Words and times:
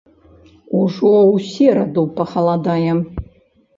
Ужо 0.79 1.11
ў 1.17 1.35
сераду 1.49 2.03
пахаладае. 2.19 2.91